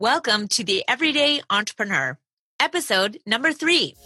[0.00, 2.16] Welcome to the Everyday Entrepreneur,
[2.60, 3.96] episode number three.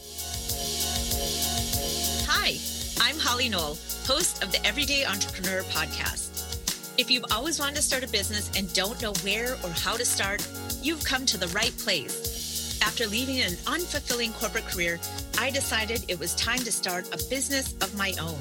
[2.27, 2.57] Hi,
[2.99, 3.77] I'm Holly Knoll,
[4.07, 6.95] host of the Everyday Entrepreneur podcast.
[6.97, 10.05] If you've always wanted to start a business and don't know where or how to
[10.07, 10.49] start,
[10.81, 12.42] you've come to the right place.
[12.83, 14.99] After leaving an unfulfilling corporate career,
[15.39, 18.41] I decided it was time to start a business of my own.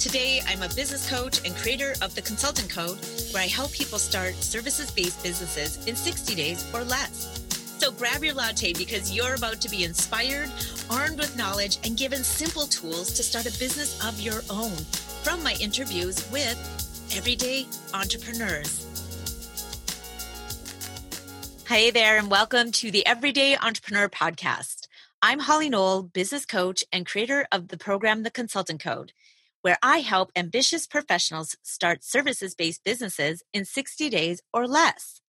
[0.00, 2.98] Today, I'm a business coach and creator of the Consultant Code,
[3.32, 7.46] where I help people start services based businesses in 60 days or less.
[7.78, 10.50] So grab your latte because you're about to be inspired,
[10.90, 14.76] armed with knowledge, and given simple tools to start a business of your own
[15.22, 16.58] from my interviews with
[17.16, 18.85] everyday entrepreneurs.
[21.66, 24.86] Hey there, and welcome to the Everyday Entrepreneur Podcast.
[25.20, 29.12] I'm Holly Knoll, business coach and creator of the program The Consultant Code
[29.62, 35.20] where I help ambitious professionals start services based businesses in 60 days or less.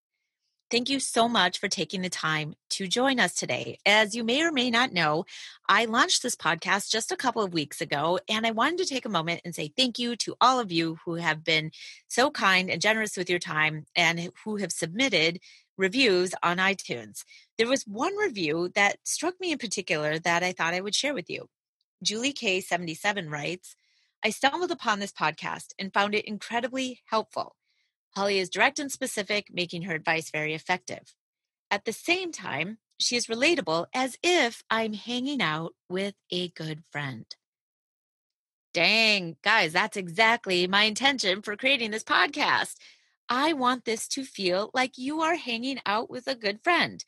[0.70, 3.78] Thank you so much for taking the time to join us today.
[3.84, 5.24] As you may or may not know,
[5.68, 9.06] I launched this podcast just a couple of weeks ago, and I wanted to take
[9.06, 11.72] a moment and say thank you to all of you who have been
[12.06, 15.40] so kind and generous with your time and who have submitted
[15.78, 17.24] reviews on iTunes.
[17.56, 21.14] There was one review that struck me in particular that I thought I would share
[21.14, 21.48] with you.
[22.02, 23.74] Julie K77 writes,
[24.22, 27.56] I stumbled upon this podcast and found it incredibly helpful.
[28.14, 31.14] Holly is direct and specific, making her advice very effective.
[31.70, 36.82] At the same time, she is relatable as if I'm hanging out with a good
[36.90, 37.24] friend.
[38.74, 42.74] Dang, guys, that's exactly my intention for creating this podcast.
[43.30, 47.04] I want this to feel like you are hanging out with a good friend.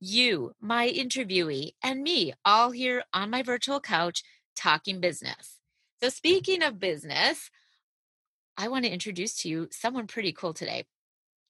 [0.00, 4.22] You, my interviewee, and me all here on my virtual couch
[4.56, 5.58] talking business.
[6.00, 7.50] So, speaking of business,
[8.56, 10.86] I want to introduce to you someone pretty cool today.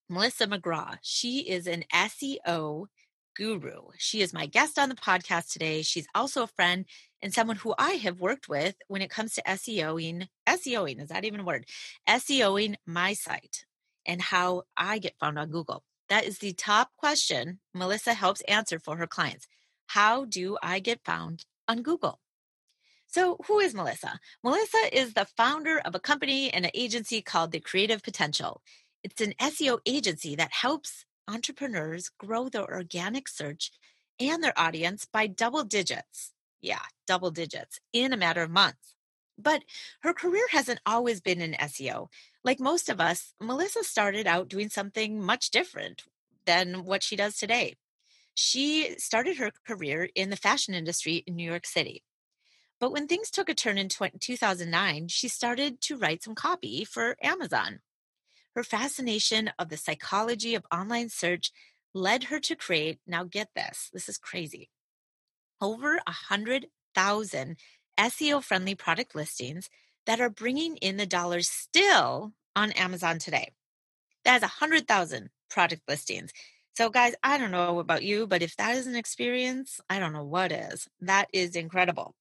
[0.09, 0.99] Melissa McGraw.
[1.03, 2.87] She is an SEO
[3.37, 3.83] guru.
[3.99, 5.83] She is my guest on the podcast today.
[5.83, 6.87] She's also a friend
[7.23, 10.27] and someone who I have worked with when it comes to SEOing.
[10.49, 11.67] SEOing, is that even a word?
[12.09, 13.65] SEOing my site
[14.09, 15.85] and how I get found on Google.
[16.09, 19.47] That is the top question Melissa helps answer for her clients.
[19.87, 22.21] How do I get found on Google?
[23.07, 24.19] So, who is Melissa?
[24.43, 28.61] Melissa is the founder of a company and an agency called The Creative Potential.
[29.03, 33.71] It's an SEO agency that helps entrepreneurs grow their organic search
[34.21, 36.33] and their audience by double digits.
[36.61, 38.95] Yeah, double digits in a matter of months.
[39.39, 39.63] But
[40.01, 42.09] her career hasn't always been in SEO.
[42.49, 46.05] Like most of us, Melissa started out doing something much different
[46.47, 47.77] than what she does today.
[48.35, 52.05] She started her career in the fashion industry in New York City.
[52.81, 57.19] But when things took a turn in 2009, she started to write some copy for
[57.23, 57.81] Amazon.
[58.55, 61.53] Her fascination of the psychology of online search
[61.93, 64.71] led her to create, now get this, this is crazy,
[65.61, 67.57] over a 100,000
[67.99, 69.69] SEO friendly product listings
[70.09, 73.53] that are bringing in the dollars still on Amazon today.
[74.25, 76.33] That is 100,000 product listings.
[76.75, 80.15] So, guys, I don't know about you, but if that is an experience, I don't
[80.15, 80.89] know what is.
[81.03, 82.15] That is incredible.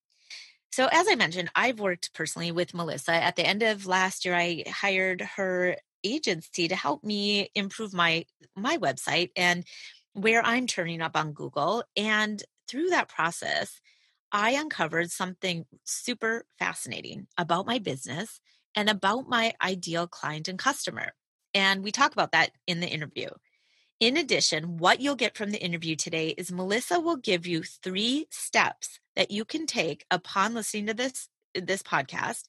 [0.74, 3.14] So, as I mentioned, I've worked personally with Melissa.
[3.14, 8.25] At the end of last year, I hired her agency to help me improve my
[8.56, 9.64] my website and
[10.12, 11.84] where I'm turning up on Google.
[11.96, 13.80] And through that process,
[14.32, 18.40] I uncovered something super fascinating about my business
[18.76, 21.14] and about my ideal client and customer.
[21.54, 23.30] And we talk about that in the interview.
[24.00, 28.28] In addition, what you'll get from the interview today is Melissa will give you three
[28.30, 32.44] steps that you can take upon listening to this this podcast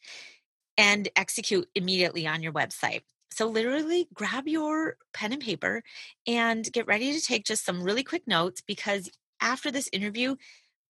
[0.76, 3.00] and execute immediately on your website.
[3.30, 5.82] So literally grab your pen and paper
[6.26, 10.36] and get ready to take just some really quick notes because after this interview,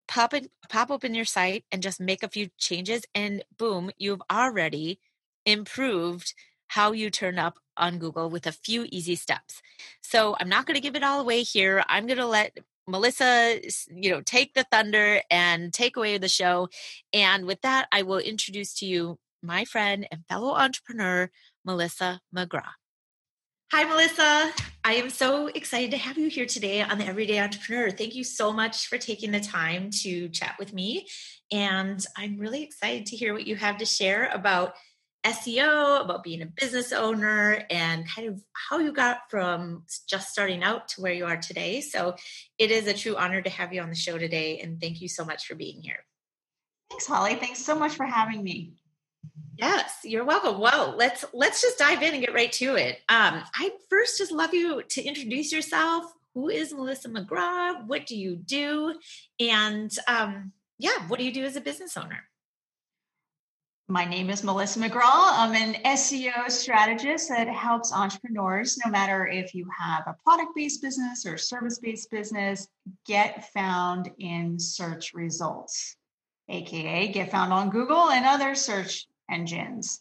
[0.08, 4.22] pop it pop open your site and just make a few changes and boom, you've
[4.30, 4.98] already
[5.46, 6.34] improved
[6.68, 9.62] how you turn up on Google with a few easy steps.
[10.02, 11.82] So I'm not going to give it all away here.
[11.88, 13.60] I'm going to let Melissa,
[13.94, 16.68] you know, take the thunder and take away the show.
[17.12, 21.30] And with that, I will introduce to you my friend and fellow entrepreneur,
[21.64, 22.64] Melissa McGraw.
[23.70, 24.50] Hi, Melissa.
[24.82, 27.90] I am so excited to have you here today on the Everyday Entrepreneur.
[27.90, 31.06] Thank you so much for taking the time to chat with me.
[31.52, 34.74] And I'm really excited to hear what you have to share about
[35.22, 40.62] SEO, about being a business owner, and kind of how you got from just starting
[40.62, 41.82] out to where you are today.
[41.82, 42.16] So
[42.56, 44.60] it is a true honor to have you on the show today.
[44.60, 46.06] And thank you so much for being here.
[46.88, 47.34] Thanks, Holly.
[47.34, 48.72] Thanks so much for having me.
[49.56, 50.60] Yes, you're welcome.
[50.60, 53.00] Well, let's let's just dive in and get right to it.
[53.08, 56.04] Um, I first just love you to introduce yourself.
[56.34, 57.84] who is Melissa McGraw?
[57.86, 58.94] What do you do?
[59.40, 62.28] And um, yeah, what do you do as a business owner?
[63.90, 65.02] My name is Melissa McGraw.
[65.02, 70.82] I'm an SEO strategist that helps entrepreneurs, no matter if you have a product based
[70.82, 72.68] business or service based business,
[73.06, 75.96] get found in search results,
[76.48, 80.00] AKA get found on Google and other search engines.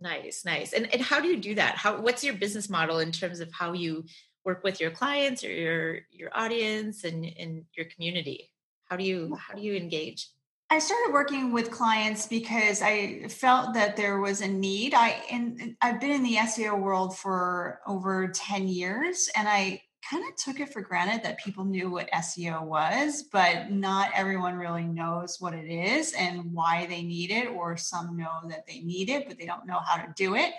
[0.00, 0.72] Nice, nice.
[0.72, 1.76] And, and how do you do that?
[1.76, 4.04] How, what's your business model in terms of how you
[4.44, 8.50] work with your clients or your, your audience and, and your community?
[8.84, 10.28] How do you, how do you engage?
[10.70, 14.94] I started working with clients because I felt that there was a need.
[14.94, 20.24] I and I've been in the SEO world for over 10 years and I kind
[20.28, 24.84] of took it for granted that people knew what SEO was, but not everyone really
[24.84, 29.08] knows what it is and why they need it, or some know that they need
[29.08, 30.52] it, but they don't know how to do it.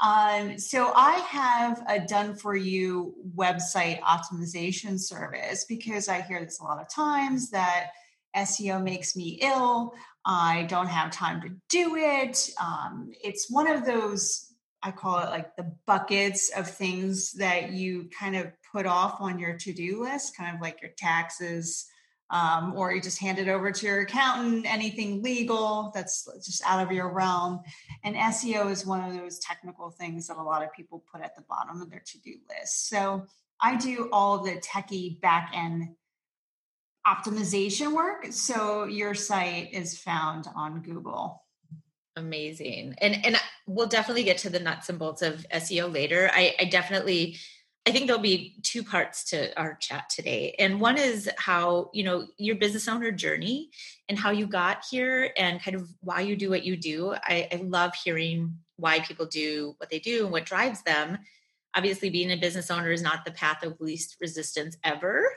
[0.00, 6.60] Um, so I have a done for you website optimization service because I hear this
[6.60, 7.88] a lot of times that
[8.34, 9.92] SEO makes me ill.
[10.24, 12.50] I don't have time to do it.
[12.60, 14.52] Um, it's one of those,
[14.82, 19.38] I call it like the buckets of things that you kind of put off on
[19.38, 21.86] your to do list, kind of like your taxes,
[22.30, 26.84] um, or you just hand it over to your accountant, anything legal that's just out
[26.84, 27.60] of your realm.
[28.04, 31.34] And SEO is one of those technical things that a lot of people put at
[31.36, 32.88] the bottom of their to do list.
[32.88, 33.26] So
[33.60, 35.88] I do all the techie back end
[37.06, 38.26] optimization work.
[38.30, 41.42] So your site is found on Google.
[42.16, 42.94] Amazing.
[43.00, 43.36] And and
[43.66, 46.30] we'll definitely get to the nuts and bolts of SEO later.
[46.32, 47.36] I, I definitely
[47.86, 50.54] I think there'll be two parts to our chat today.
[50.58, 53.70] And one is how, you know, your business owner journey
[54.08, 57.14] and how you got here and kind of why you do what you do.
[57.14, 61.18] I, I love hearing why people do what they do and what drives them
[61.74, 65.32] obviously being a business owner is not the path of least resistance ever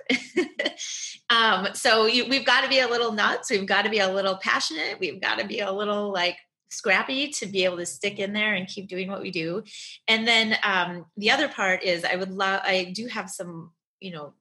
[1.30, 4.12] um, so you, we've got to be a little nuts we've got to be a
[4.12, 6.38] little passionate we've got to be a little like
[6.74, 9.64] scrappy to be able to stick in there and keep doing what we do
[10.08, 14.12] and then um, the other part is i would love i do have some you
[14.12, 14.34] know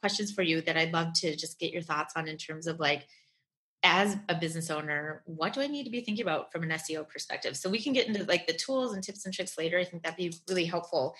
[0.00, 2.78] questions for you that i'd love to just get your thoughts on in terms of
[2.80, 3.06] like
[3.84, 7.06] as a business owner, what do I need to be thinking about from an SEO
[7.06, 7.54] perspective?
[7.54, 9.78] So we can get into like the tools and tips and tricks later.
[9.78, 11.14] I think that'd be really helpful.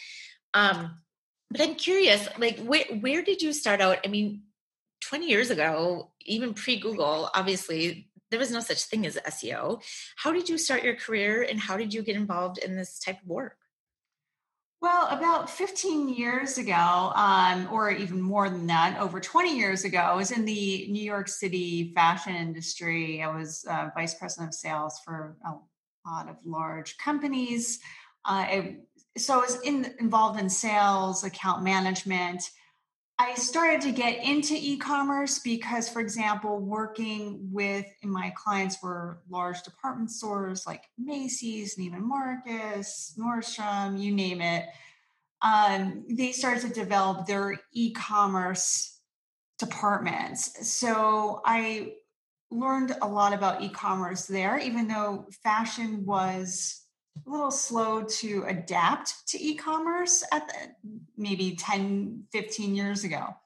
[0.55, 0.97] Um,
[1.51, 3.99] but I'm curious, like where where did you start out?
[4.05, 4.45] I mean,
[5.03, 9.81] 20 years ago, even pre-Google, obviously there was no such thing as SEO.
[10.17, 13.23] How did you start your career and how did you get involved in this type
[13.23, 13.59] of work?
[14.83, 19.99] Well, about 15 years ago, um, or even more than that, over 20 years ago,
[19.99, 23.23] I was in the New York City fashion industry.
[23.23, 25.53] I was uh, vice president of sales for a
[26.11, 27.79] lot of large companies.
[28.25, 28.77] Uh, I,
[29.17, 32.43] so I was in, involved in sales, account management.
[33.19, 39.63] I started to get into e-commerce because, for example, working with my clients were large
[39.63, 44.67] department stores like Macy's, Neiman Marcus, Nordstrom, you name it.
[45.43, 48.99] Um, they started to develop their e-commerce
[49.61, 50.69] departments.
[50.69, 51.93] So I
[52.51, 56.84] learned a lot about e-commerce there, even though fashion was
[57.27, 60.55] a little slow to adapt to e-commerce at the,
[61.17, 63.37] maybe 10 15 years ago.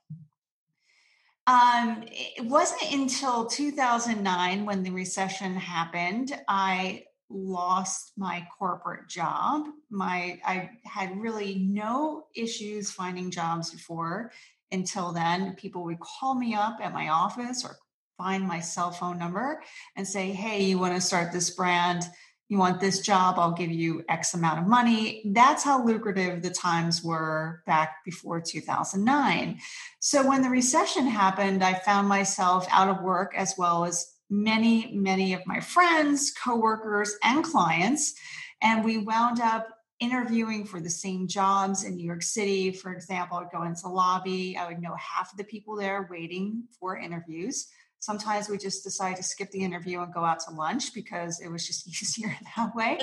[1.47, 9.67] Um, it wasn't until 2009 when the recession happened i lost my corporate job.
[9.91, 14.33] My i had really no issues finding jobs before
[14.73, 15.55] until then.
[15.55, 17.77] People would call me up at my office or
[18.17, 19.63] find my cell phone number
[19.97, 22.05] and say hey you want to start this brand
[22.49, 25.23] you want this job, I'll give you X amount of money.
[25.27, 29.59] That's how lucrative the times were back before 2009.
[30.01, 34.91] So when the recession happened, I found myself out of work as well as many,
[34.95, 38.15] many of my friends, coworkers, and clients.
[38.63, 39.69] And we wound up
[40.01, 42.71] interviewing for the same jobs in New York City.
[42.71, 46.09] For example, I'd go into the lobby, I would know half of the people there
[46.11, 47.69] waiting for interviews.
[48.01, 51.49] Sometimes we just decide to skip the interview and go out to lunch because it
[51.49, 52.99] was just easier that way.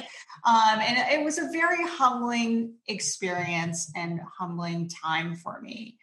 [0.45, 5.97] Um, and it was a very humbling experience and humbling time for me.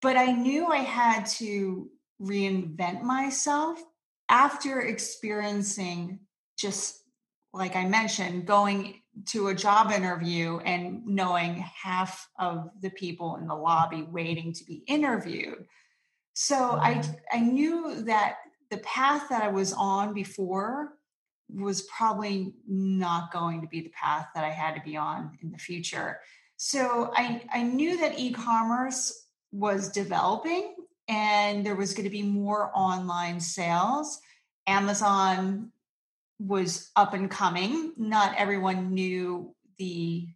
[0.00, 1.90] But I knew I had to
[2.20, 3.82] reinvent myself
[4.28, 6.20] after experiencing
[6.56, 7.04] just
[7.54, 13.46] like I mentioned, going to a job interview and knowing half of the people in
[13.46, 15.64] the lobby waiting to be interviewed
[16.34, 17.12] so I mm-hmm.
[17.32, 18.36] I knew that
[18.70, 20.92] the path that I was on before
[21.48, 25.50] was probably not going to be the path that I had to be on in
[25.50, 26.20] the future.
[26.56, 30.74] So I, I knew that e-commerce was developing
[31.08, 34.20] and there was going to be more online sales.
[34.66, 35.70] Amazon
[36.38, 37.92] was up and coming.
[37.96, 40.26] Not everyone knew the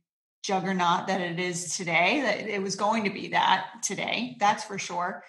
[0.42, 4.78] juggernaut that it is today, that it was going to be that today, that's for
[4.78, 5.24] sure.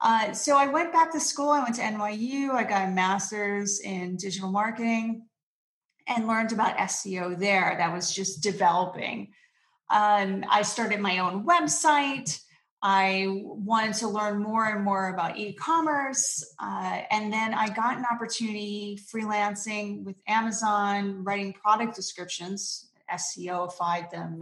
[0.00, 1.50] Uh, so I went back to school.
[1.50, 2.50] I went to NYU.
[2.50, 5.26] I got a master's in digital marketing
[6.06, 7.74] and learned about SEO there.
[7.78, 9.32] That was just developing.
[9.90, 12.40] Um, I started my own website.
[12.82, 16.42] I wanted to learn more and more about e commerce.
[16.58, 24.40] Uh, and then I got an opportunity freelancing with Amazon, writing product descriptions, SEOified them,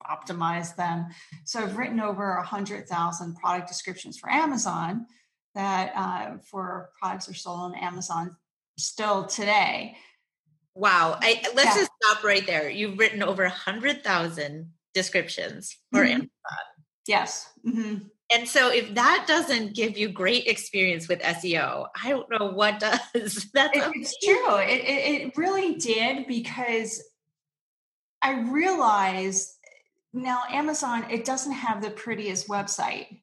[0.00, 1.06] mix, optimized them.
[1.44, 5.06] So I've written over 100,000 product descriptions for Amazon
[5.54, 8.36] that uh, for products are sold on Amazon
[8.78, 9.96] still today.
[10.74, 11.18] Wow.
[11.20, 11.82] I, let's yeah.
[11.82, 12.68] just stop right there.
[12.68, 16.12] You've written over 100,000 descriptions for mm-hmm.
[16.12, 16.28] Amazon.
[17.06, 17.50] Yes.
[17.66, 18.08] Mm-hmm.
[18.32, 22.80] And so if that doesn't give you great experience with SEO, I don't know what
[22.80, 23.46] does.
[23.54, 24.56] That's it, it's true.
[24.56, 27.02] It, it, it really did because
[28.20, 29.55] I realized
[30.16, 33.20] now Amazon, it doesn't have the prettiest website,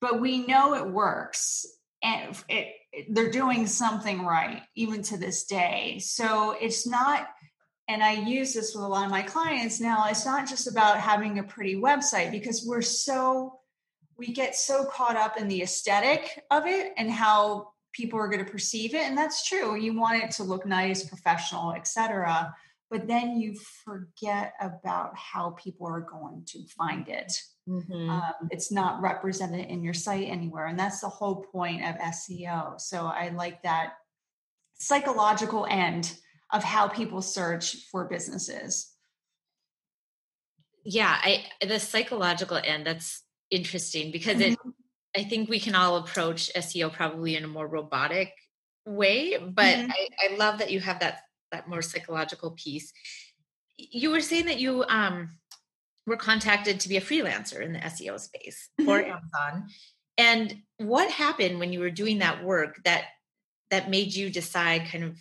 [0.00, 1.66] but we know it works
[2.02, 2.74] and it,
[3.10, 5.98] they're doing something right even to this day.
[6.00, 7.28] So it's not
[7.88, 11.00] and I use this with a lot of my clients now, it's not just about
[11.00, 13.60] having a pretty website because we're so,
[14.18, 18.44] we get so caught up in the aesthetic of it and how people are going
[18.44, 19.06] to perceive it.
[19.06, 19.74] And that's true.
[19.74, 22.54] You want it to look nice, professional, etc.
[22.90, 23.54] But then you
[23.84, 27.32] forget about how people are going to find it.
[27.68, 28.08] Mm-hmm.
[28.08, 30.66] Um, it's not represented in your site anywhere.
[30.66, 32.80] And that's the whole point of SEO.
[32.80, 33.94] So I like that
[34.78, 36.14] psychological end
[36.52, 38.94] of how people search for businesses
[40.88, 44.52] yeah i the psychological end that's interesting because mm-hmm.
[44.52, 44.74] it
[45.16, 48.32] i think we can all approach seo probably in a more robotic
[48.86, 49.90] way but mm-hmm.
[49.90, 51.20] I, I love that you have that
[51.52, 52.92] that more psychological piece.
[53.76, 55.30] You were saying that you um
[56.06, 59.10] were contacted to be a freelancer in the seo space for mm-hmm.
[59.10, 59.68] amazon.
[60.16, 63.04] And what happened when you were doing that work that
[63.70, 65.16] that made you decide kind of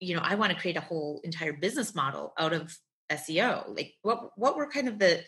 [0.00, 2.76] you know i want to create a whole entire business model out of
[3.12, 5.22] seo like what what were kind of the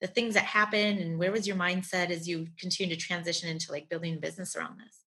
[0.00, 3.72] the things that happened and where was your mindset as you continue to transition into
[3.72, 5.00] like building a business around this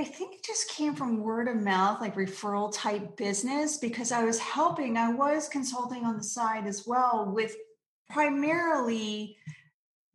[0.00, 4.22] I think it just came from word of mouth, like referral type business, because I
[4.22, 7.56] was helping, I was consulting on the side as well with
[8.08, 9.36] primarily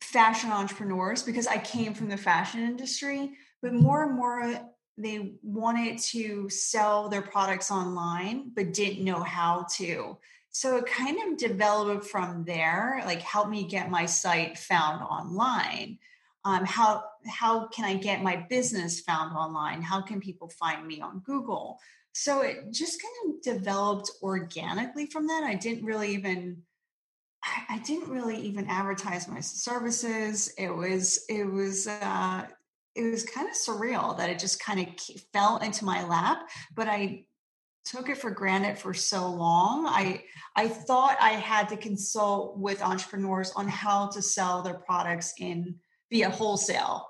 [0.01, 4.55] fashion entrepreneurs because I came from the fashion industry, but more and more
[4.97, 10.17] they wanted to sell their products online but didn't know how to.
[10.51, 15.97] So it kind of developed from there like help me get my site found online
[16.45, 19.81] um, how how can i get my business found online?
[19.81, 21.79] How can people find me on google?
[22.13, 25.43] So it just kind of developed organically from that.
[25.43, 26.63] I didn't really even
[27.69, 30.53] I, didn't really even advertise my services.
[30.57, 32.45] It was it was uh,
[32.95, 34.88] it was kind of surreal that it just kind of
[35.33, 37.25] fell into my lap but i
[37.85, 39.85] took it for granted for so long.
[39.85, 40.23] I
[40.55, 45.75] i thought i had to consult with entrepreneurs on how to sell their products in
[46.13, 47.08] via wholesale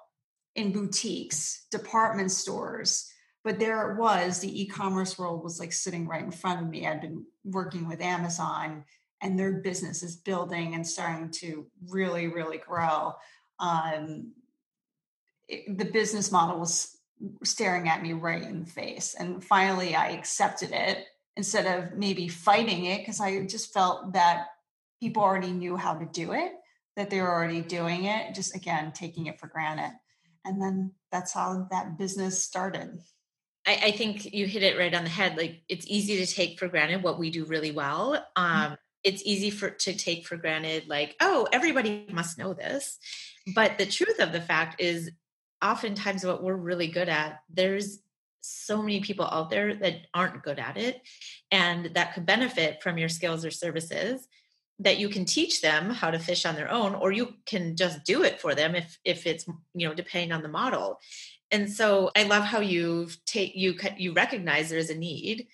[0.55, 3.12] in boutiques department stores.
[3.43, 6.88] But there it was the e-commerce world was like sitting right in front of me.
[6.88, 8.86] I'd been working with amazon
[9.22, 13.13] and their business is building and starting to really really grow.
[13.60, 14.31] Um,
[15.50, 16.98] the business model was
[17.43, 19.15] staring at me right in the face.
[19.19, 21.05] And finally, I accepted it
[21.36, 24.48] instead of maybe fighting it because I just felt that
[25.01, 26.53] people already knew how to do it,
[26.95, 29.93] that they were already doing it, just again, taking it for granted.
[30.45, 33.00] And then that's how that business started.
[33.65, 35.38] I, I think you hit it right on the head.
[35.38, 38.13] Like it's easy to take for granted what we do really well.
[38.13, 38.43] Mm-hmm.
[38.43, 38.73] Um, mm-hmm.
[39.03, 42.97] It's easy for to take for granted, like, oh, everybody must know this.
[43.53, 45.12] But the truth of the fact is,
[45.62, 48.00] oftentimes what we're really good at, there's
[48.39, 51.01] so many people out there that aren't good at it
[51.51, 54.27] and that could benefit from your skills or services
[54.79, 58.03] that you can teach them how to fish on their own or you can just
[58.03, 60.99] do it for them if if it's you know depending on the model.
[61.51, 65.47] And so i love how you've take you you recognize there's a need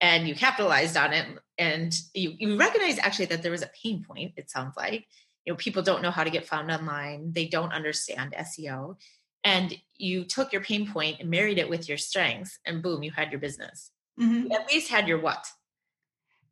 [0.00, 4.04] and you capitalized on it and you, you recognize actually that there was a pain
[4.04, 5.06] point it sounds like.
[5.44, 8.96] You know people don't know how to get found online they don't understand seo
[9.44, 13.12] and you took your pain point and married it with your strengths and boom you
[13.12, 13.92] had your business.
[14.20, 14.50] Mm-hmm.
[14.50, 15.46] at least had your what?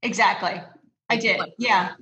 [0.02, 0.60] Exactly.
[1.10, 1.40] I did.
[1.58, 1.94] yeah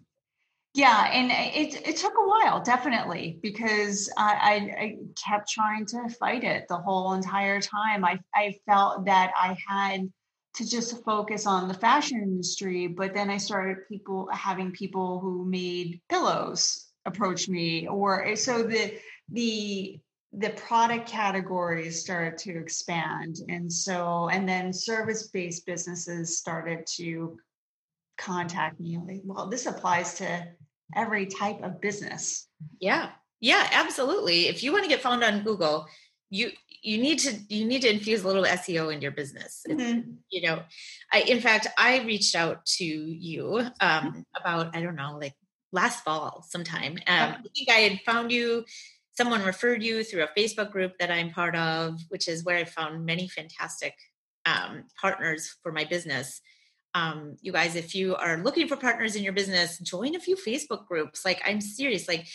[0.74, 4.32] Yeah, and it it took a while, definitely, because I,
[4.78, 8.04] I, I kept trying to fight it the whole entire time.
[8.06, 10.10] I I felt that I had
[10.54, 15.44] to just focus on the fashion industry, but then I started people having people who
[15.44, 18.98] made pillows approach me, or eh, so the
[19.30, 20.00] the
[20.32, 27.36] the product categories started to expand, and so and then service based businesses started to
[28.18, 30.46] contact me like well this applies to
[30.94, 32.48] every type of business.
[32.80, 33.10] Yeah.
[33.40, 34.46] Yeah, absolutely.
[34.46, 35.86] If you want to get found on Google,
[36.30, 39.64] you you need to you need to infuse a little SEO in your business.
[39.68, 40.12] Mm-hmm.
[40.30, 40.62] You know,
[41.12, 45.34] I in fact I reached out to you um, about I don't know like
[45.72, 46.98] last fall sometime.
[47.06, 48.64] Um, I think I had found you.
[49.14, 52.64] Someone referred you through a Facebook group that I'm part of, which is where I
[52.64, 53.94] found many fantastic
[54.46, 56.40] um, partners for my business
[56.94, 60.36] um, you guys, if you are looking for partners in your business, join a few
[60.36, 61.24] Facebook groups.
[61.24, 62.06] Like I'm serious.
[62.06, 62.26] Like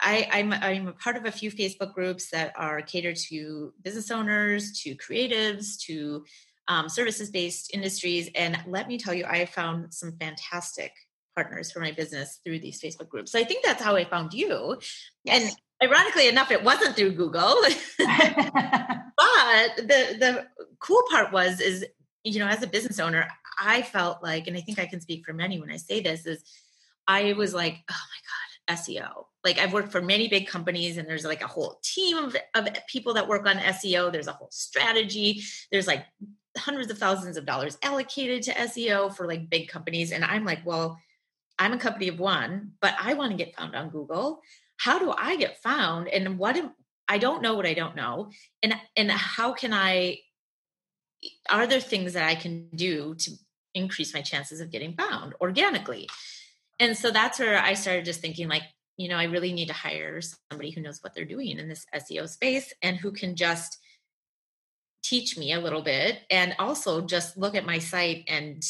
[0.00, 4.10] I, I'm I'm a part of a few Facebook groups that are catered to business
[4.10, 6.24] owners, to creatives, to
[6.68, 8.30] um, services based industries.
[8.34, 10.92] And let me tell you, I found some fantastic
[11.34, 13.32] partners for my business through these Facebook groups.
[13.32, 14.78] So I think that's how I found you.
[15.24, 15.54] Yes.
[15.80, 17.56] And ironically enough, it wasn't through Google.
[17.98, 20.46] but the the
[20.80, 21.84] cool part was is
[22.24, 25.24] you know as a business owner I felt like, and I think I can speak
[25.24, 26.42] for many when I say this, is
[27.06, 27.94] I was like, oh
[28.68, 29.24] my God, SEO.
[29.44, 32.68] Like I've worked for many big companies and there's like a whole team of, of
[32.86, 34.12] people that work on SEO.
[34.12, 35.42] There's a whole strategy.
[35.72, 36.04] There's like
[36.56, 40.12] hundreds of thousands of dollars allocated to SEO for like big companies.
[40.12, 40.98] And I'm like, well,
[41.58, 44.40] I'm a company of one, but I want to get found on Google.
[44.76, 46.08] How do I get found?
[46.08, 46.72] And what am,
[47.08, 48.30] I don't know what I don't know.
[48.62, 50.18] And and how can I
[51.50, 53.32] are there things that I can do to
[53.74, 56.08] increase my chances of getting found organically.
[56.78, 58.62] And so that's where I started just thinking like,
[58.96, 60.20] you know, I really need to hire
[60.50, 63.78] somebody who knows what they're doing in this SEO space and who can just
[65.02, 68.62] teach me a little bit and also just look at my site and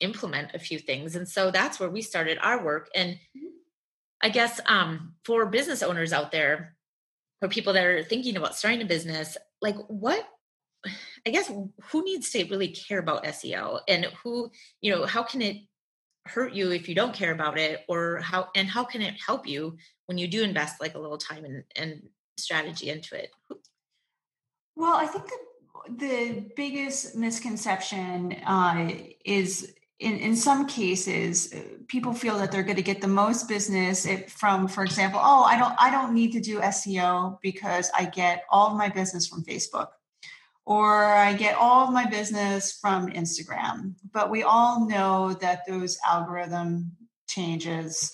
[0.00, 1.16] implement a few things.
[1.16, 2.88] And so that's where we started our work.
[2.94, 3.46] And mm-hmm.
[4.22, 6.76] I guess um, for business owners out there,
[7.40, 10.26] for people that are thinking about starting a business, like what
[11.26, 11.50] I guess
[11.84, 15.56] who needs to really care about SEO and who, you know, how can it
[16.26, 17.80] hurt you if you don't care about it?
[17.88, 21.18] Or how and how can it help you when you do invest like a little
[21.18, 22.02] time and, and
[22.38, 23.30] strategy into it?
[24.76, 28.90] Well, I think that the biggest misconception uh,
[29.24, 31.54] is in, in some cases
[31.88, 35.42] people feel that they're going to get the most business if, from for example oh
[35.42, 39.26] i don't i don't need to do seo because i get all of my business
[39.26, 39.88] from facebook
[40.70, 43.96] or I get all of my business from Instagram.
[44.12, 46.92] But we all know that those algorithm
[47.28, 48.12] changes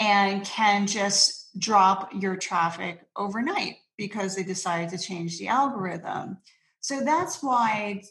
[0.00, 6.38] and can just drop your traffic overnight because they decided to change the algorithm.
[6.80, 8.02] So that's why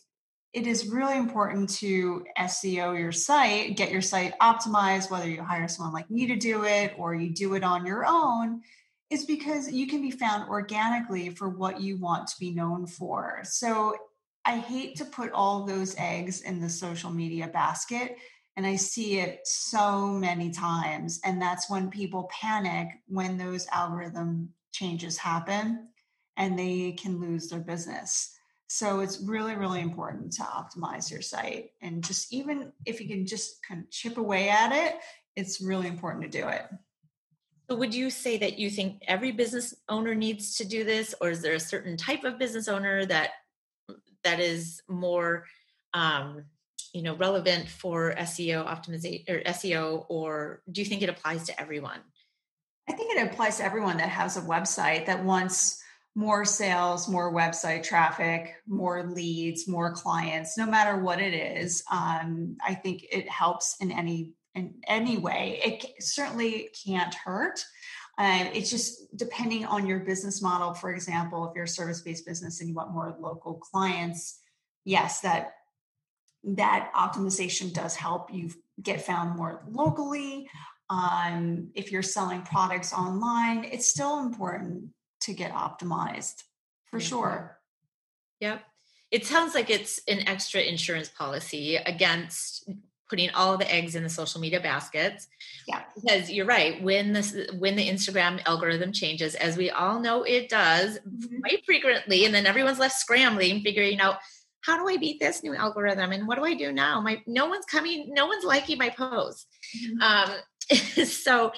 [0.53, 5.67] it is really important to SEO your site, get your site optimized, whether you hire
[5.67, 8.61] someone like me to do it or you do it on your own
[9.11, 13.41] is because you can be found organically for what you want to be known for.
[13.43, 13.93] So
[14.45, 18.17] I hate to put all those eggs in the social media basket.
[18.55, 21.19] And I see it so many times.
[21.25, 25.89] And that's when people panic when those algorithm changes happen
[26.37, 28.33] and they can lose their business.
[28.67, 31.71] So it's really, really important to optimize your site.
[31.81, 34.95] And just even if you can just kind of chip away at it,
[35.35, 36.65] it's really important to do it.
[37.71, 41.29] So would you say that you think every business owner needs to do this, or
[41.29, 43.29] is there a certain type of business owner that
[44.25, 45.45] that is more,
[45.93, 46.43] um,
[46.93, 51.57] you know, relevant for SEO optimization or SEO, or do you think it applies to
[51.57, 52.01] everyone?
[52.89, 55.81] I think it applies to everyone that has a website that wants
[56.13, 61.85] more sales, more website traffic, more leads, more clients, no matter what it is.
[61.89, 65.59] Um, I think it helps in any in any way.
[65.63, 67.63] It certainly can't hurt.
[68.17, 70.73] Uh, it's just depending on your business model.
[70.73, 74.39] For example, if you're a service-based business and you want more local clients,
[74.85, 75.53] yes, that
[76.43, 78.49] that optimization does help you
[78.81, 80.49] get found more locally.
[80.89, 84.89] Um, if you're selling products online, it's still important
[85.21, 86.43] to get optimized
[86.85, 87.07] for mm-hmm.
[87.07, 87.59] sure.
[88.39, 88.61] Yep.
[89.11, 92.69] It sounds like it's an extra insurance policy against
[93.11, 95.27] putting all the eggs in the social media baskets.
[95.67, 95.83] Yeah.
[95.93, 100.49] Because you're right, when this when the Instagram algorithm changes, as we all know it
[100.49, 101.41] does mm-hmm.
[101.41, 104.15] quite frequently, and then everyone's left scrambling, figuring out
[104.61, 107.01] how do I beat this new algorithm and what do I do now?
[107.01, 109.47] My no one's coming, no one's liking my post.
[109.77, 110.01] Mm-hmm.
[110.01, 111.51] Um, so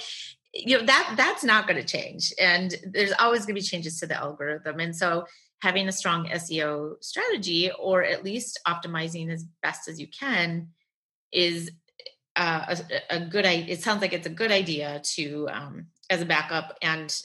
[0.54, 4.00] you know that that's not going to change and there's always going to be changes
[4.00, 5.26] to the algorithm and so
[5.62, 10.68] having a strong seo strategy or at least optimizing as best as you can
[11.34, 11.72] is
[12.36, 12.76] uh,
[13.10, 16.26] a, a, good idea it sounds like it's a good idea to um, as a
[16.26, 17.16] backup and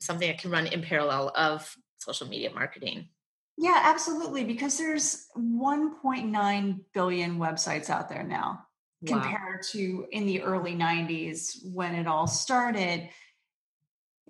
[0.00, 3.08] something that can run in parallel of social media marketing
[3.56, 8.66] yeah absolutely because there's 1.9 billion websites out there now
[9.02, 9.20] wow.
[9.20, 13.08] compared to in the early 90s when it all started.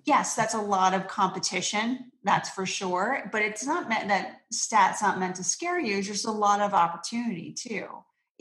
[0.03, 3.29] Yes, that's a lot of competition, that's for sure.
[3.31, 5.97] But it's not meant that stats not meant to scare you.
[5.97, 7.87] It's just a lot of opportunity too.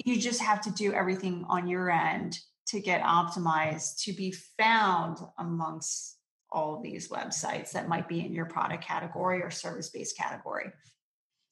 [0.04, 5.18] You just have to do everything on your end to get optimized to be found
[5.38, 6.16] amongst
[6.52, 10.70] all these websites that might be in your product category or service based category.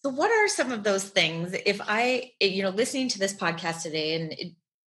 [0.04, 1.54] So, what are some of those things?
[1.66, 4.34] If I, you know, listening to this podcast today, and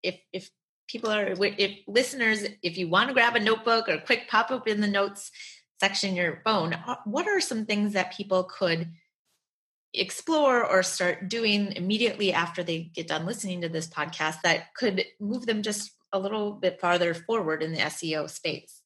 [0.03, 0.49] if if
[0.91, 4.67] people are if listeners if you want to grab a notebook or quick pop up
[4.67, 5.31] in the notes
[5.79, 8.91] section your phone uh, what are some things that people could
[9.93, 15.03] explore or start doing immediately after they get done listening to this podcast that could
[15.19, 18.81] move them just a little bit farther forward in the SEO space?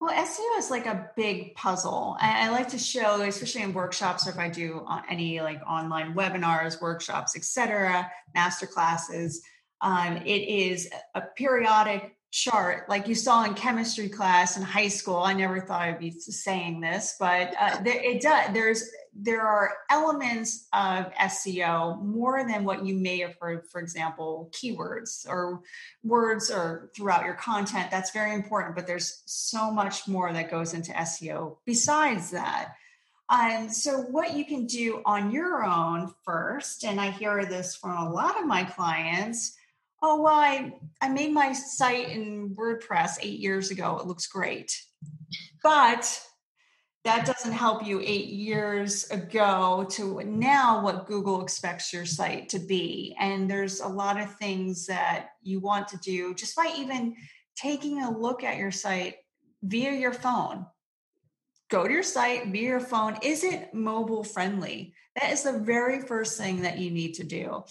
[0.00, 2.16] Well, SEO is like a big puzzle.
[2.18, 6.80] I, like to show, especially in workshops or if I do any like online webinars,
[6.80, 9.42] workshops, etc., master classes,
[9.82, 15.18] um, it is a periodic chart like you saw in chemistry class in high school.
[15.18, 18.54] I never thought I'd be saying this, but uh, there, it does.
[18.54, 24.50] There's there are elements of SEO more than what you may have heard, for example,
[24.52, 25.60] keywords or
[26.02, 27.90] words or throughout your content.
[27.90, 32.74] That's very important, but there's so much more that goes into SEO besides that.
[33.28, 37.96] Um, so, what you can do on your own first, and I hear this from
[37.96, 39.56] a lot of my clients,
[40.02, 44.82] oh well I, I made my site in wordpress eight years ago it looks great
[45.62, 46.20] but
[47.04, 52.58] that doesn't help you eight years ago to now what google expects your site to
[52.58, 57.14] be and there's a lot of things that you want to do just by even
[57.56, 59.16] taking a look at your site
[59.62, 60.66] via your phone
[61.70, 66.00] go to your site via your phone is it mobile friendly that is the very
[66.00, 67.62] first thing that you need to do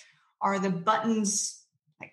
[0.42, 1.66] are the buttons
[2.00, 2.12] like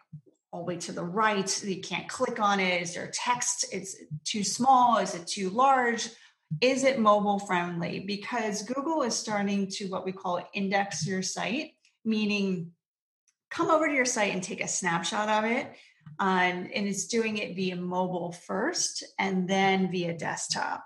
[0.53, 1.65] all the way to the right.
[1.65, 2.83] You can't click on it.
[2.83, 3.67] Is there text?
[3.73, 4.97] It's too small.
[4.99, 6.09] Is it too large?
[6.61, 8.01] Is it mobile friendly?
[8.01, 11.73] Because Google is starting to what we call index your site,
[12.05, 12.73] meaning
[13.51, 15.73] come over to your site and take a snapshot of it.
[16.19, 20.85] Um, and it's doing it via mobile first and then via desktop.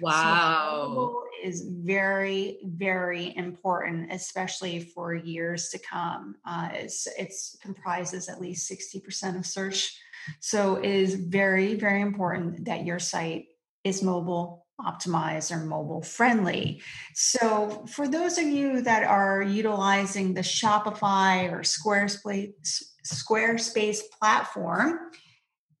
[0.00, 0.92] Wow.
[0.94, 6.34] So is very, very important, especially for years to come.
[6.44, 9.96] Uh, it's, it's comprises at least 60% of search.
[10.40, 13.46] So it is very, very important that your site
[13.84, 16.82] is mobile optimized or mobile friendly.
[17.14, 24.98] So for those of you that are utilizing the Shopify or Squarespace, Squarespace platform,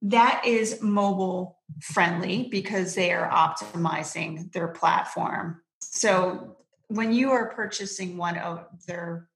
[0.02, 5.60] that is mobile friendly because they are optimizing their platform.
[5.80, 6.56] So
[6.88, 9.28] when you are purchasing one of their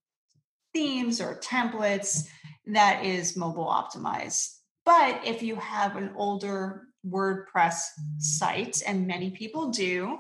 [0.72, 2.28] themes or templates,
[2.66, 4.56] that is mobile optimized.
[4.84, 7.82] But if you have an older WordPress
[8.18, 10.18] site, and many people do,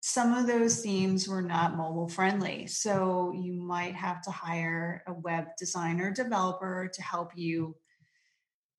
[0.00, 2.66] some of those themes were not mobile friendly.
[2.68, 7.74] So you might have to hire a web designer developer to help you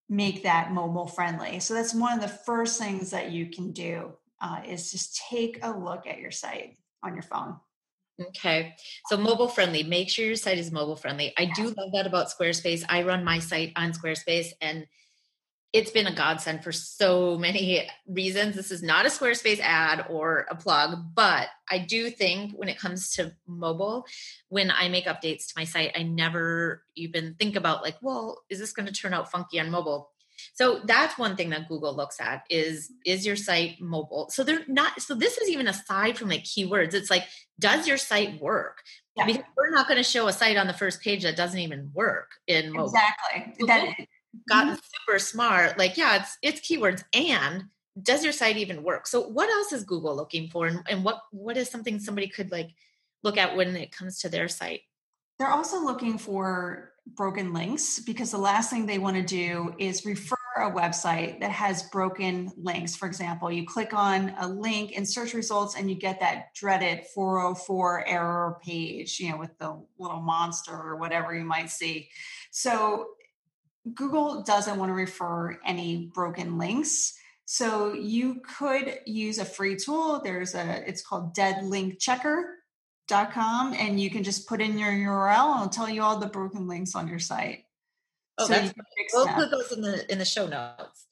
[0.10, 1.60] make that mobile friendly.
[1.60, 5.60] So that's one of the first things that you can do uh, is just take
[5.63, 7.58] a look at your site on your phone.
[8.19, 8.73] Okay.
[9.10, 11.34] So mobile friendly, make sure your site is mobile friendly.
[11.38, 12.84] I do love that about Squarespace.
[12.89, 14.88] I run my site on Squarespace and
[15.73, 18.56] it's been a godsend for so many reasons.
[18.56, 22.80] This is not a Squarespace ad or a plug, but I do think when it
[22.80, 24.06] comes to mobile,
[24.47, 28.60] when I make updates to my site, I never even think about like, well, is
[28.60, 30.12] this going to turn out funky on mobile?
[30.53, 34.30] So that's one thing that Google looks at is is your site mobile?
[34.30, 36.93] So they're not so this is even aside from like keywords.
[36.93, 37.23] It's like
[37.60, 38.84] does your site work?
[39.15, 39.25] Yeah.
[39.25, 41.89] Because we're not going to show a site on the first page that doesn't even
[41.91, 42.93] work in mobile.
[42.93, 43.65] Exactly.
[43.65, 43.95] That,
[44.47, 44.80] gotten mm-hmm.
[45.08, 47.65] Super smart like yeah it's it's keywords and
[48.02, 51.22] does your site even work so what else is google looking for and, and what
[51.32, 52.70] what is something somebody could like
[53.24, 54.82] look at when it comes to their site
[55.39, 60.06] they're also looking for broken links because the last thing they want to do is
[60.06, 62.96] refer a website that has broken links.
[62.96, 67.06] For example, you click on a link in search results and you get that dreaded
[67.13, 72.10] 404 error page, you know, with the little monster or whatever you might see.
[72.52, 73.08] So
[73.95, 77.13] Google doesn't want to refer any broken links.
[77.45, 80.19] So you could use a free tool.
[80.23, 85.69] There's a, it's called deadlinkchecker.com, and you can just put in your URL and it'll
[85.69, 87.63] tell you all the broken links on your site.
[88.38, 88.73] Oh, so that's
[89.13, 91.06] we'll put those in the in the show notes.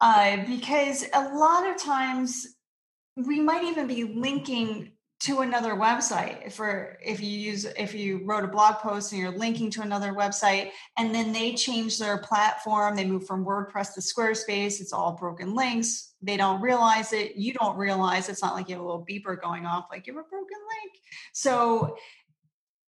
[0.00, 2.48] Uh, because a lot of times
[3.16, 4.91] we might even be linking
[5.22, 9.36] to another website for if you use if you wrote a blog post and you're
[9.36, 14.00] linking to another website and then they change their platform they move from wordpress to
[14.00, 18.68] squarespace it's all broken links they don't realize it you don't realize it's not like
[18.68, 20.92] you have a little beeper going off like you have a broken link.
[21.32, 21.96] So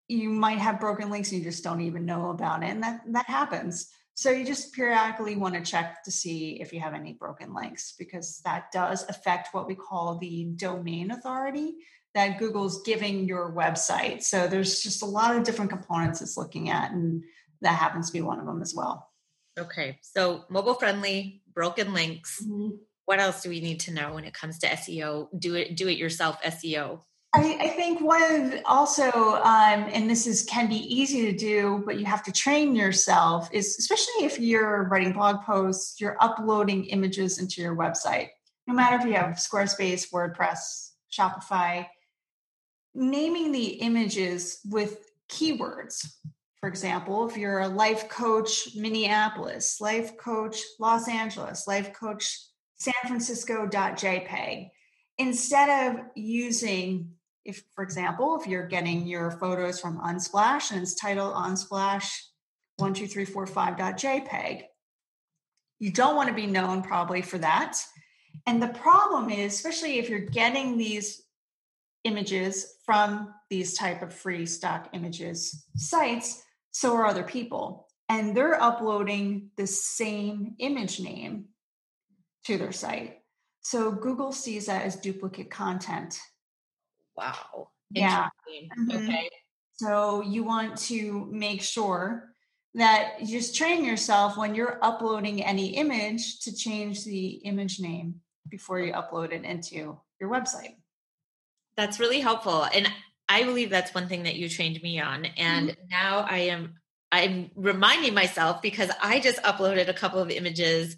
[0.09, 3.01] you might have broken links and you just don't even know about it and that
[3.09, 3.89] that happens.
[4.17, 7.95] So you just periodically want to check to see if you have any broken links
[7.99, 11.75] because that does affect what we call the domain authority
[12.15, 14.23] that Google's giving your website.
[14.23, 17.25] So there's just a lot of different components it's looking at, and
[17.61, 19.11] that happens to be one of them as well.
[19.59, 22.43] Okay, so mobile friendly, broken links.
[22.43, 22.77] Mm-hmm.
[23.07, 25.29] What else do we need to know when it comes to SEO?
[25.39, 27.01] Do it, do it yourself SEO.
[27.35, 31.83] I, I think one of also, um, and this is can be easy to do,
[31.85, 33.49] but you have to train yourself.
[33.53, 38.29] Is especially if you're writing blog posts, you're uploading images into your website.
[38.69, 41.87] No matter if you have Squarespace, WordPress, Shopify,
[42.95, 46.15] naming the images with keywords.
[46.61, 52.39] For example, if you're a life coach Minneapolis, life coach Los Angeles, life coach
[52.77, 54.71] San Francisco.jpg,
[55.19, 57.11] instead of using,
[57.45, 62.11] if for example, if you're getting your photos from Unsplash and it's titled Unsplash
[62.81, 64.63] 12345.jpg,
[65.81, 67.77] you don't want to be known probably for that.
[68.47, 71.24] And the problem is, especially if you're getting these
[72.05, 76.43] images from these type of free stock images sites
[76.75, 77.87] so are other people.
[78.09, 81.47] And they're uploading the same image name
[82.47, 83.21] to their site.
[83.63, 86.19] So google sees that as duplicate content.
[87.17, 87.69] Wow.
[87.91, 88.29] Yeah.
[88.51, 88.91] Mm-hmm.
[88.91, 89.31] okay.
[89.75, 92.35] So you want to make sure
[92.75, 98.17] that you just train yourself when you're uploading any image to change the image name
[98.49, 100.75] before you upload it into your website
[101.77, 102.65] that's really helpful.
[102.65, 102.89] And
[103.29, 105.25] I believe that's one thing that you trained me on.
[105.25, 105.89] And mm-hmm.
[105.91, 106.75] now I am
[107.13, 110.97] I'm reminding myself because I just uploaded a couple of images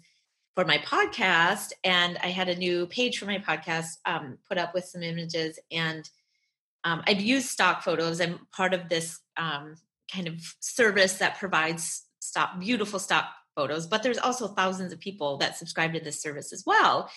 [0.55, 4.73] for my podcast and I had a new page for my podcast um, put up
[4.73, 6.09] with some images and
[6.83, 8.19] um, I've used stock photos.
[8.19, 9.75] I'm part of this um,
[10.11, 15.37] kind of service that provides stock, beautiful stock photos, but there's also thousands of people
[15.37, 17.11] that subscribe to this service as well.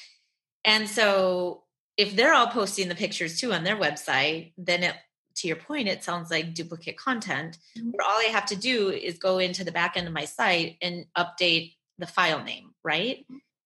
[0.65, 1.63] And so
[1.97, 4.95] if they're all posting the pictures too on their website, then it
[5.37, 7.59] to your point, it sounds like duplicate content.
[7.79, 7.91] Mm-hmm.
[7.91, 10.77] Where all I have to do is go into the back end of my site
[10.83, 13.25] and update the file name, right?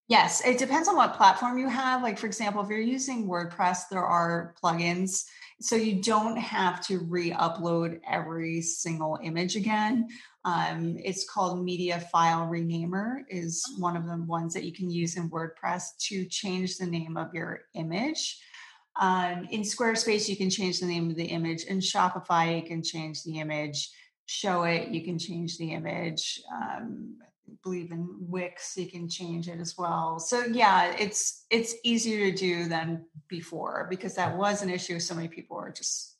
[0.08, 2.02] Yes, it depends on what platform you have.
[2.02, 5.24] Like, for example, if you're using WordPress, there are plugins.
[5.60, 10.08] So you don't have to re upload every single image again.
[10.44, 13.80] Um, it's called Media File Renamer is oh.
[13.80, 17.32] one of the ones that you can use in WordPress to change the name of
[17.32, 18.40] your image.
[19.00, 21.64] Um, in Squarespace, you can change the name of the image.
[21.64, 23.90] In Shopify, you can change the image.
[24.28, 26.40] Showit, you can change the image.
[26.52, 30.18] Um, I believe in Wix, you can change it as well.
[30.18, 34.98] So yeah, it's it's easier to do than before because that was an issue.
[34.98, 36.13] So many people are just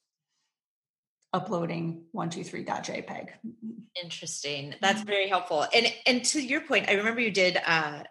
[1.34, 3.28] uploading 123.jpg.
[4.02, 4.74] Interesting.
[4.80, 5.06] That's mm-hmm.
[5.06, 5.66] very helpful.
[5.74, 8.04] And and to your point, I remember you did uh,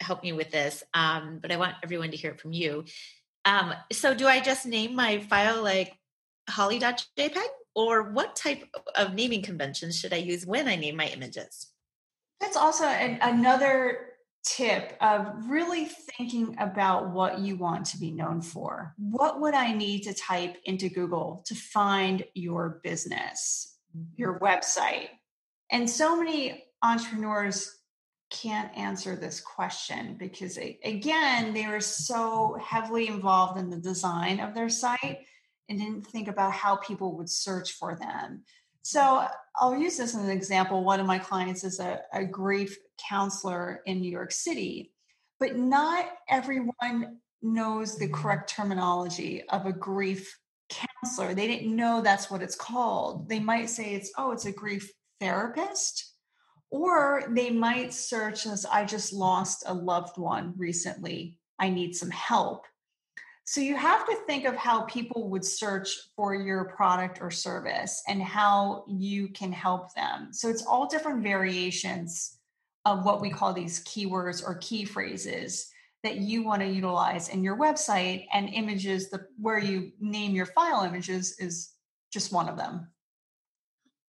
[0.00, 2.84] help me with this, um, but I want everyone to hear it from you.
[3.44, 5.96] Um, so do I just name my file like
[6.50, 7.38] holly.jpg
[7.74, 8.64] or what type
[8.96, 11.68] of naming conventions should I use when I name my images?
[12.40, 14.13] That's also an, another
[14.44, 18.94] tip of really thinking about what you want to be known for.
[18.98, 23.76] What would I need to type into Google to find your business,
[24.16, 24.44] your mm-hmm.
[24.44, 25.08] website?
[25.70, 27.78] And so many entrepreneurs
[28.30, 34.54] can't answer this question because, again, they were so heavily involved in the design of
[34.54, 35.20] their site
[35.68, 38.44] and didn't think about how people would search for them.
[38.84, 40.84] So I'll use this as an example.
[40.84, 42.76] One of my clients is a, a grief
[43.08, 44.92] counselor in New York City,
[45.40, 51.34] but not everyone knows the correct terminology of a grief counselor.
[51.34, 53.28] They didn't know that's what it's called.
[53.28, 56.12] They might say it's, oh, it's a grief therapist.
[56.70, 61.38] Or they might search as, I just lost a loved one recently.
[61.58, 62.66] I need some help.
[63.46, 68.02] So you have to think of how people would search for your product or service
[68.08, 70.28] and how you can help them.
[70.32, 72.38] So it's all different variations
[72.86, 75.70] of what we call these keywords or key phrases
[76.02, 80.46] that you want to utilize in your website and images the where you name your
[80.46, 81.72] file images is
[82.12, 82.88] just one of them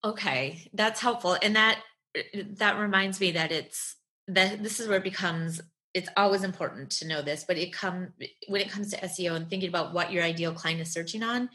[0.03, 1.79] okay that's helpful and that
[2.15, 3.95] eh, that reminds me that it's
[4.27, 5.61] that this is where it becomes
[5.95, 8.09] it's always important to know this but it come
[8.47, 11.49] when it comes to seo and thinking about what your ideal client is searching on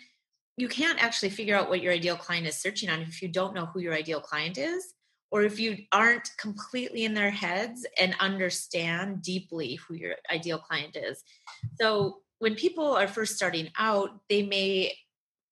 [0.56, 3.54] you can't actually figure out what your ideal client is searching on if you don't
[3.54, 4.94] know who your ideal client is
[5.30, 10.96] or if you aren't completely in their heads and understand deeply who your ideal client
[10.96, 11.22] is.
[11.80, 14.94] So when people are first starting out, they may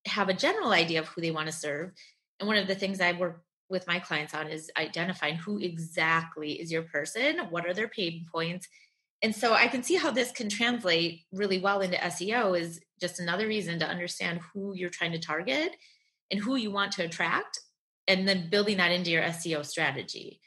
[0.07, 1.93] have a general idea of who they want to serve.
[2.41, 6.53] And one of the things I work with my clients on is identifying who exactly
[6.53, 8.67] is your person, what are their pain points.
[9.23, 13.21] And so I can see how this can translate really well into SEO is just
[13.21, 15.77] another reason to understand who you're trying to target
[16.31, 17.61] and who you want to attract
[18.07, 20.41] and then building that into your SEO strategy.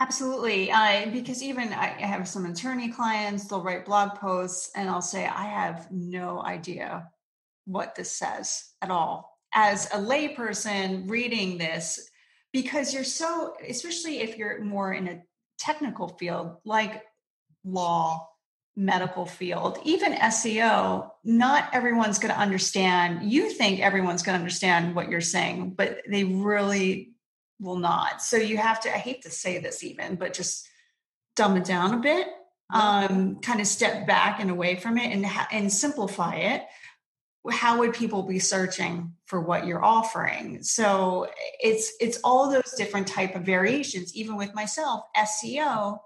[0.00, 0.72] Absolutely.
[1.12, 5.44] Because even I have some attorney clients, they'll write blog posts and I'll say, I
[5.44, 7.08] have no idea
[7.66, 9.29] what this says at all.
[9.52, 12.10] As a layperson reading this,
[12.52, 15.22] because you're so, especially if you're more in a
[15.58, 17.04] technical field like
[17.64, 18.26] law,
[18.76, 23.30] medical field, even SEO, not everyone's going to understand.
[23.30, 27.12] You think everyone's going to understand what you're saying, but they really
[27.60, 28.22] will not.
[28.22, 30.66] So you have to, I hate to say this even, but just
[31.36, 32.26] dumb it down a bit,
[32.72, 36.62] um, kind of step back and away from it and, and simplify it.
[37.50, 40.62] How would people be searching for what you're offering?
[40.62, 41.28] So
[41.60, 44.14] it's it's all those different type of variations.
[44.14, 46.00] Even with myself, SEO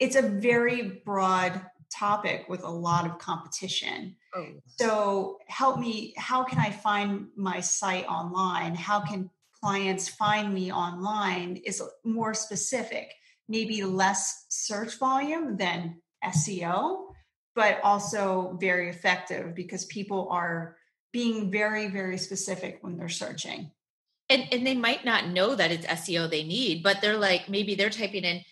[0.00, 1.60] it's a very broad
[1.92, 4.16] topic with a lot of competition.
[4.34, 4.46] Oh.
[4.78, 8.74] So help me, how can I find my site online?
[8.74, 9.30] How can
[9.62, 13.12] clients find me online is more specific,
[13.48, 17.09] maybe less search volume than SEO,
[17.54, 20.76] but also very effective because people are
[21.12, 23.70] being very, very specific when they're searching.
[24.28, 27.74] And, and they might not know that it's SEO they need, but they're like, maybe
[27.74, 28.42] they're typing in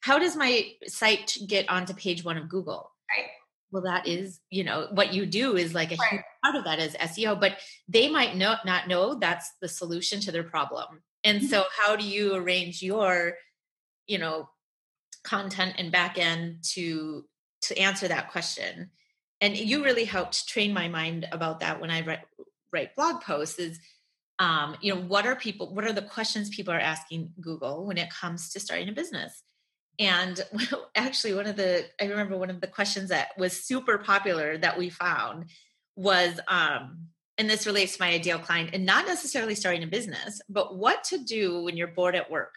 [0.00, 2.90] how does my site get onto page one of Google?
[3.16, 3.28] Right.
[3.70, 6.10] Well, that is, you know, what you do is like a right.
[6.10, 10.20] huge part of that is SEO, but they might not not know that's the solution
[10.20, 11.02] to their problem.
[11.24, 11.48] And mm-hmm.
[11.48, 13.34] so how do you arrange your,
[14.06, 14.48] you know,
[15.24, 17.24] content and back end to
[17.62, 18.90] to answer that question?
[19.40, 22.20] And you really helped train my mind about that when I write
[22.72, 23.80] write blog posts is
[24.40, 27.98] um, you know, what are people what are the questions people are asking Google when
[27.98, 29.42] it comes to starting a business?
[29.98, 30.40] And
[30.94, 34.78] actually, one of the, I remember one of the questions that was super popular that
[34.78, 35.46] we found
[35.96, 40.40] was, um, and this relates to my ideal client and not necessarily starting a business,
[40.48, 42.54] but what to do when you're bored at work.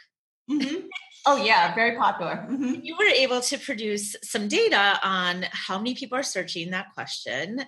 [0.49, 0.87] Mm-hmm.
[1.25, 2.45] Oh, yeah, very popular.
[2.49, 2.75] Mm-hmm.
[2.83, 7.63] You were able to produce some data on how many people are searching that question.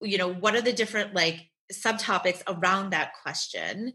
[0.00, 3.92] You know, what are the different like subtopics around that question?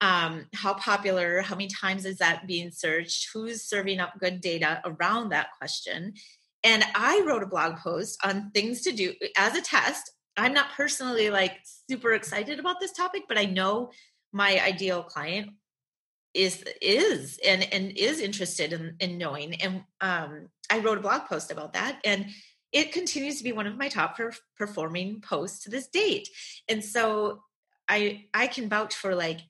[0.00, 4.80] um, how popular, how many times is that being searched, who's serving up good data
[4.84, 6.14] around that question.
[6.62, 10.10] And I wrote a blog post on things to do as a test.
[10.36, 11.52] I'm not personally like
[11.88, 13.90] super excited about this topic, but I know
[14.32, 15.50] my ideal client
[16.36, 19.60] is is and and is interested in, in knowing.
[19.62, 22.26] And um, I wrote a blog post about that, and
[22.72, 26.28] it continues to be one of my top per- performing posts to this date.
[26.68, 27.42] And so
[27.88, 29.40] I I can vouch for like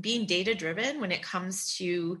[0.00, 2.20] being data driven when it comes to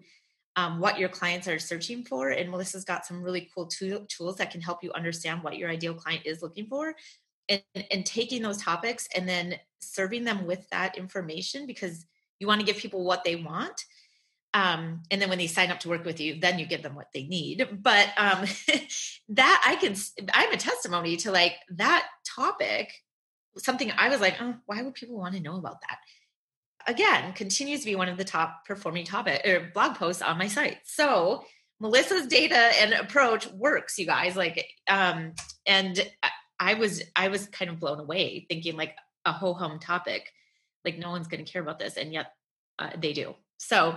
[0.56, 2.30] um, what your clients are searching for.
[2.30, 5.68] And Melissa's got some really cool tool, tools that can help you understand what your
[5.68, 6.94] ideal client is looking for
[7.48, 12.06] and, and taking those topics and then serving them with that information because
[12.38, 13.84] you want to give people what they want.
[14.54, 16.94] Um, and then when they sign up to work with you, then you give them
[16.94, 17.68] what they need.
[17.82, 18.46] But um,
[19.30, 19.96] that I can,
[20.32, 22.92] I'm a testimony to like that topic,
[23.58, 25.98] something I was like, oh, why would people want to know about that?
[26.86, 30.48] again continues to be one of the top performing topic or blog posts on my
[30.48, 30.78] site.
[30.84, 31.44] So
[31.80, 34.36] Melissa's data and approach works, you guys.
[34.36, 35.32] Like, um,
[35.66, 36.00] and
[36.58, 38.94] I was I was kind of blown away, thinking like
[39.24, 40.32] a ho hum topic,
[40.84, 42.32] like no one's going to care about this, and yet
[42.78, 43.34] uh, they do.
[43.58, 43.96] So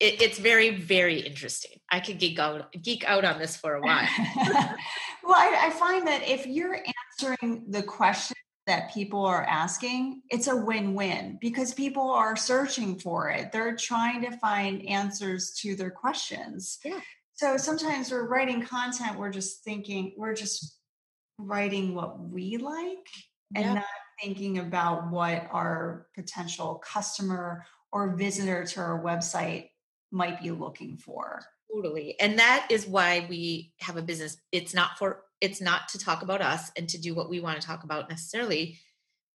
[0.00, 1.78] it, it's very very interesting.
[1.90, 4.08] I could geek out geek out on this for a while.
[5.22, 6.78] well, I, I find that if you're
[7.20, 8.36] answering the question
[8.66, 13.52] that people are asking, it's a win win because people are searching for it.
[13.52, 16.78] They're trying to find answers to their questions.
[16.84, 17.00] Yeah.
[17.34, 20.78] So sometimes we're writing content, we're just thinking, we're just
[21.38, 23.06] writing what we like
[23.54, 23.74] and yeah.
[23.74, 23.84] not
[24.22, 29.68] thinking about what our potential customer or visitor to our website
[30.14, 31.44] might be looking for.
[31.74, 32.18] Totally.
[32.20, 34.36] And that is why we have a business.
[34.52, 37.60] It's not for it's not to talk about us and to do what we want
[37.60, 38.78] to talk about necessarily,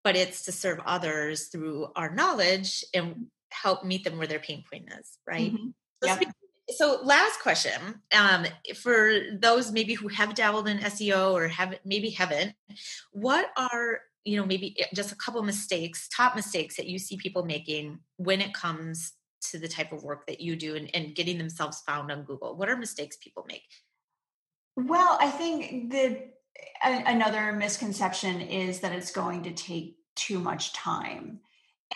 [0.04, 4.64] but it's to serve others through our knowledge and help meet them where their pain
[4.72, 5.54] point is, right?
[5.54, 5.70] Mm-hmm.
[6.06, 6.34] Yep.
[6.70, 12.10] So, last question um, for those maybe who have dabbled in SEO or have maybe
[12.12, 12.54] haven't,
[13.12, 17.18] what are you know maybe eh, just a couple mistakes, top mistakes that you see
[17.18, 21.16] people making when it comes to the type of work that you do and, and
[21.16, 22.56] getting themselves found on Google?
[22.56, 23.64] What are mistakes people make?
[24.76, 26.30] Well, I think the
[26.84, 31.40] another misconception is that it's going to take too much time.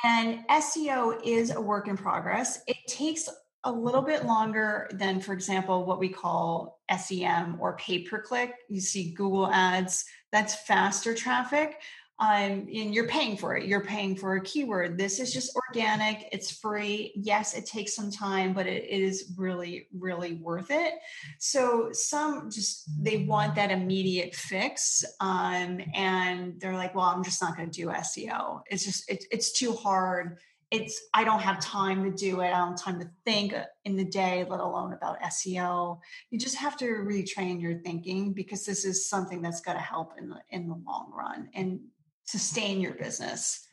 [0.04, 2.62] And SEO is a work in progress.
[2.68, 3.30] It takes
[3.66, 8.54] a little bit longer than, for example, what we call SEM or pay per click.
[8.68, 11.80] You see Google ads, that's faster traffic
[12.20, 13.66] um, and you're paying for it.
[13.66, 14.97] You're paying for a keyword.
[14.97, 16.30] This is just organic.
[16.32, 17.11] It's free.
[17.16, 20.93] Yes, it takes some time, but it, it is really, really worth it.
[21.39, 27.41] So some just they want that immediate fix, um, and they're like, "Well, I'm just
[27.41, 28.61] not going to do SEO.
[28.68, 30.38] It's just it, it's too hard.
[30.70, 32.47] It's I don't have time to do it.
[32.47, 33.55] I don't have time to think
[33.86, 35.99] in the day, let alone about SEO.
[36.30, 40.14] You just have to retrain your thinking because this is something that's going to help
[40.20, 41.80] in the in the long run and
[42.26, 43.68] sustain your business.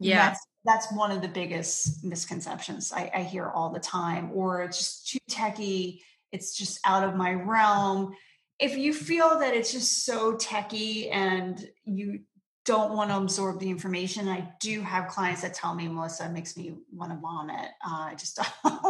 [0.00, 0.28] Yeah.
[0.28, 4.78] That's, that's one of the biggest misconceptions I, I hear all the time, or it's
[4.78, 6.02] just too techy.
[6.32, 8.14] It's just out of my realm.
[8.58, 12.20] If you feel that it's just so techy and you
[12.64, 14.28] don't want to absorb the information.
[14.28, 17.70] I do have clients that tell me, Melissa, makes me want to vomit.
[17.86, 18.82] Uh, I just don't,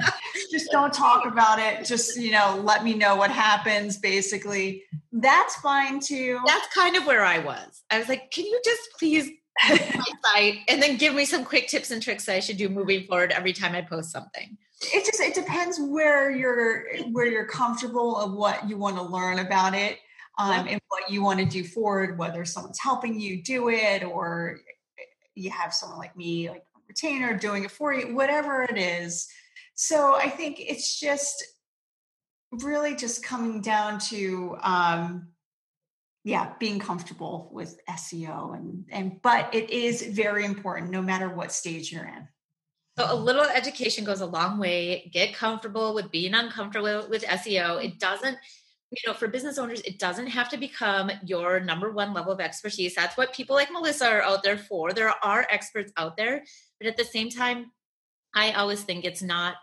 [0.50, 1.84] just don't talk about it.
[1.84, 3.98] Just you know, let me know what happens.
[3.98, 6.40] Basically, that's fine too.
[6.46, 7.82] That's kind of where I was.
[7.90, 9.30] I was like, can you just please
[9.68, 10.04] my
[10.34, 13.06] site and then give me some quick tips and tricks that I should do moving
[13.06, 14.56] forward every time I post something.
[14.82, 19.40] It just it depends where you're where you're comfortable of what you want to learn
[19.40, 19.98] about it
[20.40, 24.60] um, and what you want to do forward, whether someone's helping you do it or
[25.34, 29.28] you have someone like me, like a retainer, doing it for you, whatever it is.
[29.74, 31.44] So I think it's just
[32.52, 35.28] really just coming down to um,
[36.24, 41.52] yeah being comfortable with seo and and but it is very important no matter what
[41.52, 42.28] stage you're in.
[42.98, 45.10] So a little education goes a long way.
[45.14, 48.36] Get comfortable with being uncomfortable with seo it doesn't
[48.90, 52.40] you know for business owners it doesn't have to become your number one level of
[52.40, 52.94] expertise.
[52.94, 54.92] That's what people like melissa are out there for.
[54.92, 56.44] There are experts out there
[56.80, 57.70] but at the same time
[58.34, 59.56] i always think it's not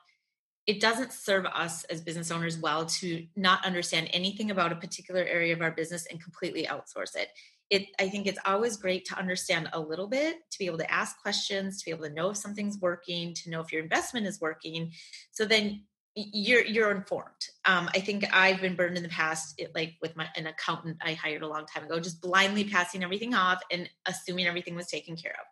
[0.68, 5.22] it doesn't serve us as business owners well to not understand anything about a particular
[5.22, 7.30] area of our business and completely outsource it.
[7.70, 10.92] It i think it's always great to understand a little bit to be able to
[10.92, 14.26] ask questions to be able to know if something's working to know if your investment
[14.26, 14.92] is working
[15.32, 15.84] so then
[16.18, 17.48] you're you're informed.
[17.66, 20.98] Um, I think I've been burned in the past, it, like with my an accountant
[21.02, 24.88] I hired a long time ago, just blindly passing everything off and assuming everything was
[24.88, 25.46] taken care of.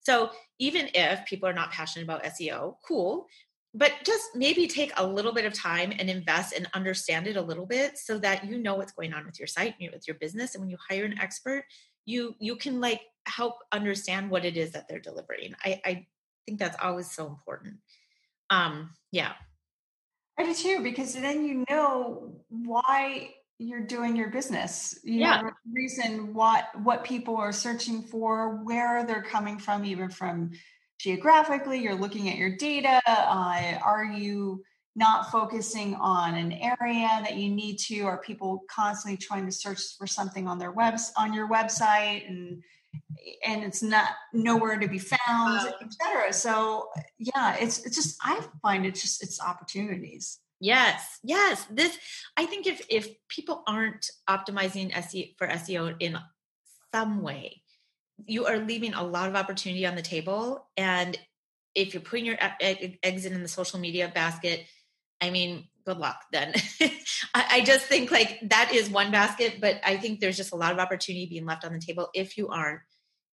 [0.00, 3.26] So even if people are not passionate about SEO, cool,
[3.72, 7.42] but just maybe take a little bit of time and invest and understand it a
[7.42, 10.54] little bit so that you know what's going on with your site, with your business,
[10.54, 11.64] and when you hire an expert,
[12.04, 15.54] you you can like help understand what it is that they're delivering.
[15.64, 16.06] I, I
[16.46, 17.76] think that's always so important.
[18.50, 19.32] Um, yeah.
[20.38, 24.98] I do too, because then you know why you're doing your business.
[25.04, 25.42] You yeah.
[25.42, 30.52] know reason what what people are searching for, where they're coming from, even from
[30.98, 31.78] geographically.
[31.78, 33.02] You're looking at your data.
[33.06, 34.62] Uh, are you
[34.96, 38.02] not focusing on an area that you need to?
[38.02, 42.62] Are people constantly trying to search for something on their webs on your website and
[43.46, 46.32] and it's not nowhere to be found, etc.
[46.32, 50.38] So yeah, it's it's just I find it's just it's opportunities.
[50.60, 51.66] Yes, yes.
[51.70, 51.96] This
[52.36, 56.18] I think if if people aren't optimizing SEO for SEO in
[56.92, 57.62] some way,
[58.26, 60.68] you are leaving a lot of opportunity on the table.
[60.76, 61.18] And
[61.74, 64.66] if you're putting your eggs in the social media basket,
[65.20, 66.52] I mean, good luck then.
[67.34, 70.72] I, just think like that is one basket, but I think there's just a lot
[70.72, 72.80] of opportunity being left on the table if you aren't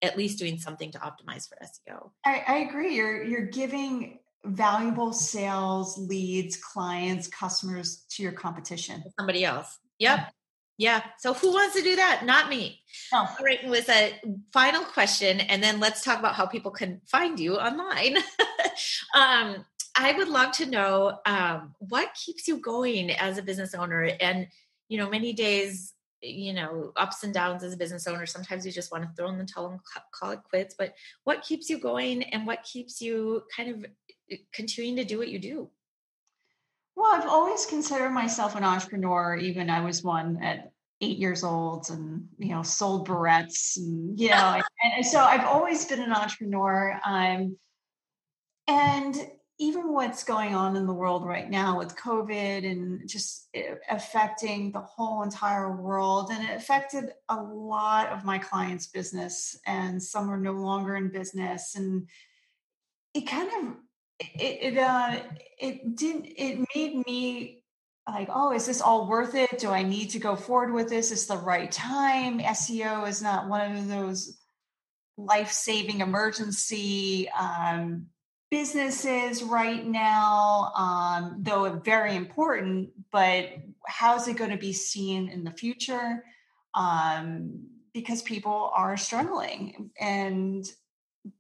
[0.03, 2.11] at least doing something to optimize for SEO.
[2.24, 2.94] I, I agree.
[2.94, 9.03] You're you're giving valuable sales leads, clients, customers to your competition.
[9.18, 9.78] Somebody else.
[9.99, 10.32] Yep.
[10.78, 11.03] Yeah.
[11.18, 12.22] So who wants to do that?
[12.24, 12.80] Not me.
[13.12, 13.26] Oh.
[13.38, 14.12] All right, a
[14.53, 18.18] final question, and then let's talk about how people can find you online.
[19.14, 19.64] um,
[19.97, 24.11] I would love to know um, what keeps you going as a business owner.
[24.20, 24.49] And,
[24.88, 28.27] you know, many days, you know, ups and downs as a business owner.
[28.27, 29.81] Sometimes you just want to throw in the towel and
[30.12, 30.75] call it quits.
[30.79, 30.95] But
[31.25, 33.91] what keeps you going and what keeps you kind of
[34.33, 35.71] uh, continuing to do what you do?
[36.95, 41.91] Well, I've always considered myself an entrepreneur, even I was one at eight years old
[41.91, 44.62] and you know sold barrettes and you know
[44.97, 47.57] and, so i've always been an entrepreneur um,
[48.67, 49.14] and
[49.59, 53.49] even what's going on in the world right now with COVID and just
[53.89, 56.31] affecting the whole entire world.
[56.31, 61.09] And it affected a lot of my clients' business, and some are no longer in
[61.09, 61.75] business.
[61.75, 62.09] And
[63.15, 63.77] it kind of
[64.19, 65.21] it it uh
[65.59, 67.63] it did it made me
[68.09, 71.11] like oh is this all worth it do i need to go forward with this
[71.11, 74.39] is the right time seo is not one of those
[75.19, 78.07] life-saving emergency um,
[78.51, 83.51] businesses right now, um, though very important, but
[83.86, 86.24] how's it going to be seen in the future?
[86.74, 89.90] Um, because people are struggling.
[89.99, 90.64] And,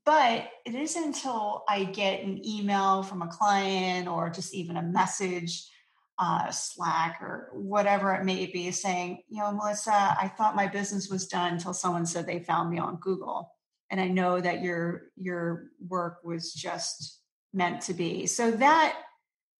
[0.04, 4.82] but it isn't until I get an email from a client or just even a
[4.82, 5.70] message,
[6.18, 11.10] uh, Slack or whatever it may be, saying, you know, Melissa, I thought my business
[11.10, 13.52] was done until someone said they found me on Google
[13.90, 17.20] and I know that your your work was just
[17.52, 18.26] meant to be.
[18.26, 18.96] So that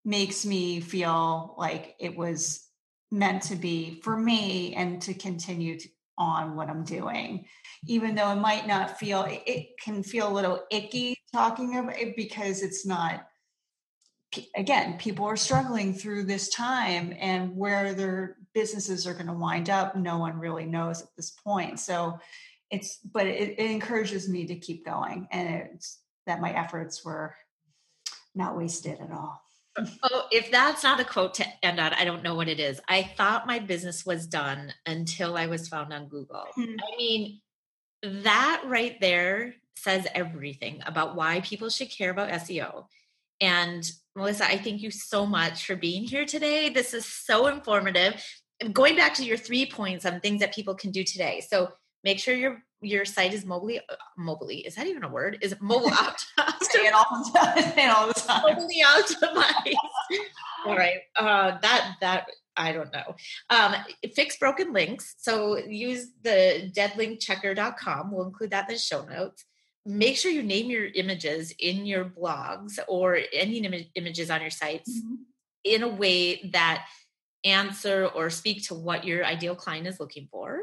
[0.05, 2.66] makes me feel like it was
[3.11, 7.47] meant to be for me and to continue to, on what I'm doing,
[7.87, 12.16] even though it might not feel it can feel a little icky talking about it
[12.16, 13.27] because it's not.
[14.55, 19.70] Again, people are struggling through this time, and where their businesses are going to wind
[19.70, 21.79] up, no one really knows at this point.
[21.81, 22.18] So,
[22.71, 27.35] it's but it, it encourages me to keep going and it's that my efforts were
[28.35, 29.43] not wasted at all.
[30.03, 32.81] Oh if that's not a quote to end on i don't know what it is.
[32.89, 36.47] I thought my business was done until i was found on google.
[36.59, 36.77] Mm-hmm.
[36.81, 37.41] i mean
[38.03, 42.87] that right there says everything about why people should care about seo
[43.43, 46.71] and melissa i thank you so much for being here today.
[46.71, 48.25] This is so informative.
[48.73, 51.45] Going back to your three points on things that people can do today.
[51.47, 51.73] So
[52.05, 55.53] make sure your your site is mobily uh, mobily is that even a word is
[55.53, 59.74] it mobile optimized say it all the time say it all the time mobily optimized
[60.66, 62.26] all right uh, that that
[62.59, 63.14] I don't know.
[63.51, 63.74] Um,
[64.14, 65.16] fix broken links.
[65.18, 68.11] So use the deadlinkchecker.com.
[68.11, 69.44] We'll include that in the show notes.
[69.84, 74.51] Make sure you name your images in your blogs or any Im- images on your
[74.51, 75.16] sites mm-hmm.
[75.64, 76.86] in a way that
[77.44, 80.62] answer or speak to what your ideal client is looking for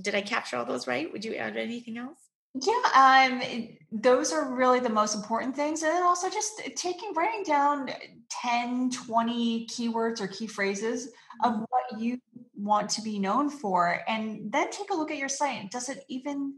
[0.00, 1.10] did I capture all those right?
[1.12, 2.18] Would you add anything else?
[2.62, 5.82] Yeah, um, those are really the most important things.
[5.82, 7.90] And then also just taking, writing down
[8.30, 11.08] 10, 20 keywords or key phrases
[11.44, 11.64] of mm-hmm.
[11.68, 12.18] what you
[12.56, 14.00] want to be known for.
[14.08, 15.70] And then take a look at your site.
[15.70, 16.54] Does it even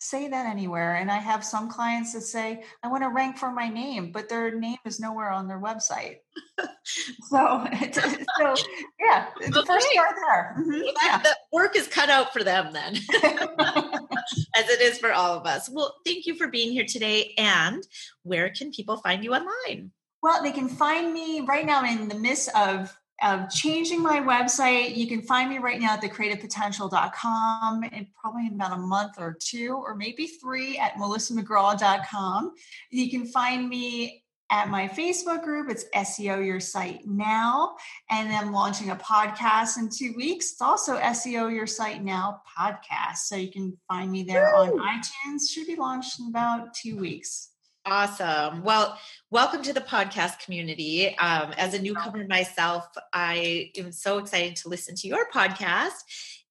[0.00, 0.94] say that anywhere.
[0.96, 4.28] And I have some clients that say, I want to rank for my name, but
[4.28, 6.16] their name is nowhere on their website.
[6.84, 7.66] so,
[8.38, 8.54] so
[8.98, 9.66] yeah, the okay.
[9.66, 10.56] first start there.
[10.58, 10.70] Mm-hmm.
[10.70, 11.18] Well, that, yeah.
[11.22, 12.96] The work is cut out for them then,
[14.56, 15.68] as it is for all of us.
[15.70, 17.34] Well, thank you for being here today.
[17.36, 17.86] And
[18.22, 19.92] where can people find you online?
[20.22, 24.96] Well, they can find me right now in the midst of of changing my website.
[24.96, 29.36] You can find me right now at thecreativepotential.com and probably in about a month or
[29.38, 32.52] two or maybe three at melissamcgraw.com.
[32.90, 35.70] You can find me at my Facebook group.
[35.70, 37.76] It's SEO Your Site Now.
[38.10, 40.52] And I'm launching a podcast in two weeks.
[40.52, 43.18] It's also SEO Your Site Now podcast.
[43.18, 44.80] So you can find me there Woo!
[44.80, 45.50] on iTunes.
[45.50, 47.49] Should be launched in about two weeks.
[47.86, 48.62] Awesome.
[48.62, 48.98] Well,
[49.30, 51.16] welcome to the podcast community.
[51.16, 55.94] Um, as a newcomer myself, I am so excited to listen to your podcast.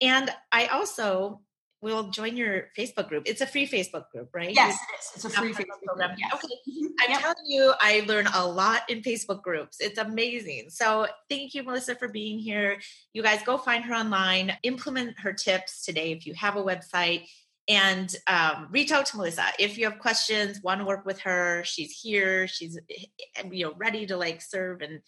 [0.02, 1.42] And I also
[1.82, 3.24] will join your Facebook group.
[3.28, 4.54] It's a free Facebook group, right?
[4.54, 4.78] Yes.
[5.16, 6.16] It's a free Facebook program.
[6.18, 6.34] Yes.
[6.34, 6.48] Okay.
[6.68, 6.88] Mm-hmm.
[7.02, 7.22] I'm yep.
[7.22, 9.78] telling you, I learn a lot in Facebook groups.
[9.80, 10.72] It's amazing.
[10.72, 12.80] So thank you, Melissa, for being here.
[13.14, 17.28] You guys go find her online, implement her tips today if you have a website
[17.70, 20.60] and um, reach out to Melissa if you have questions.
[20.62, 21.64] Want to work with her?
[21.64, 22.48] She's here.
[22.48, 25.02] She's eh, you know ready to like serve and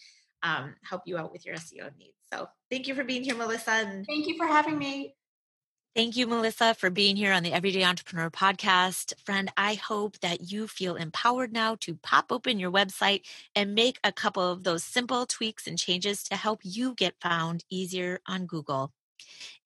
[0.44, 2.16] um, help you out with your SEO needs.
[2.32, 3.72] So thank you for being here, Melissa.
[3.72, 5.16] And thank you for having me.
[5.94, 9.14] Thank you, Melissa, for being here on the Everyday Entrepreneur podcast.
[9.26, 13.24] Friend, I hope that you feel empowered now to pop open your website
[13.58, 17.66] and make a couple of those simple tweaks and changes to help you get found
[17.70, 18.94] easier on Google.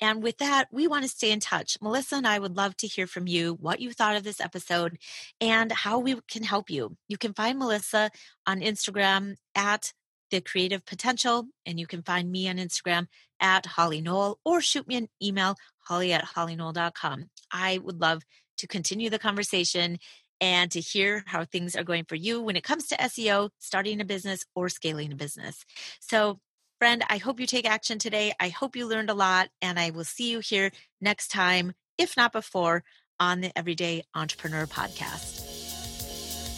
[0.01, 1.77] And with that, we want to stay in touch.
[1.81, 4.97] Melissa and I would love to hear from you what you thought of this episode
[5.39, 6.97] and how we can help you.
[7.07, 8.11] You can find Melissa
[8.45, 9.93] on Instagram at
[10.31, 13.07] the creative potential, and you can find me on Instagram
[13.39, 17.29] at Holly Knoll or shoot me an email, holly at hollyknoll.com.
[17.51, 18.23] I would love
[18.57, 19.99] to continue the conversation
[20.41, 24.01] and to hear how things are going for you when it comes to SEO, starting
[24.01, 25.63] a business, or scaling a business.
[25.99, 26.39] So,
[26.85, 28.31] friend, I hope you take action today.
[28.39, 30.69] I hope you learned a lot, and I will see you here
[31.01, 32.83] next time, if not before,
[33.19, 35.41] on the Everyday Entrepreneur podcast.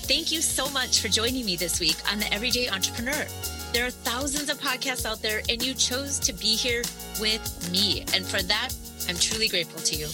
[0.05, 3.25] Thank you so much for joining me this week on the Everyday Entrepreneur.
[3.71, 6.83] There are thousands of podcasts out there, and you chose to be here
[7.21, 8.01] with me.
[8.13, 8.71] And for that,
[9.07, 10.07] I'm truly grateful to you.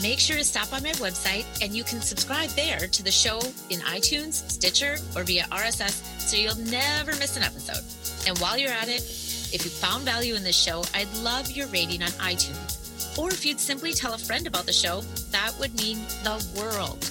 [0.00, 3.38] Make sure to stop on my website and you can subscribe there to the show
[3.70, 7.84] in iTunes, Stitcher, or via RSS so you'll never miss an episode.
[8.28, 9.21] And while you're at it,
[9.52, 13.18] if you found value in this show, I'd love your rating on iTunes.
[13.18, 17.04] Or if you'd simply tell a friend about the show, that would mean the world.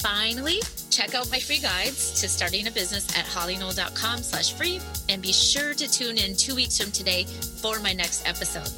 [0.00, 0.60] Finally,
[0.90, 5.32] check out my free guides to starting a business at hollynoel.com slash free and be
[5.32, 8.70] sure to tune in two weeks from today for my next episode.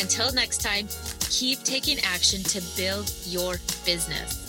[0.00, 0.88] Until next time,
[1.30, 4.47] keep taking action to build your business.